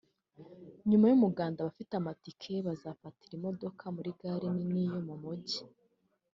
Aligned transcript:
nyuma 0.89 1.05
y’umuganda 1.07 1.57
abafite 1.59 1.91
amatike 1.95 2.53
bazafatira 2.67 3.33
imodoka 3.39 3.83
muri 3.95 4.09
gare 4.19 4.47
nini 4.57 4.83
yo 4.91 4.99
mu 5.07 5.15
Mujyi 5.23 5.59